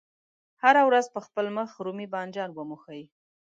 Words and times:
هره 0.63 0.81
ورځ 0.89 1.05
په 1.13 1.19
خپل 1.25 1.45
مخ 1.57 1.69
رومي 1.85 2.07
بانجان 2.13 2.49
وموښئ. 2.53 3.01